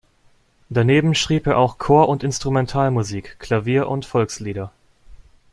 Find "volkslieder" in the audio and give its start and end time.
4.03-4.71